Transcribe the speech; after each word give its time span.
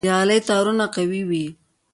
د 0.03 0.05
غالۍ 0.13 0.39
تارونه 0.49 0.85
قوي 0.95 1.21
وي. 1.29 1.45